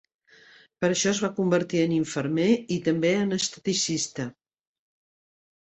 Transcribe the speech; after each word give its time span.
Per 0.85 0.89
això 0.93 1.11
es 1.11 1.19
va 1.25 1.29
convertir 1.41 1.83
en 1.83 1.93
infermer 1.99 2.47
i 2.79 2.79
també 2.89 3.13
en 3.19 3.39
esteticista. 3.41 4.27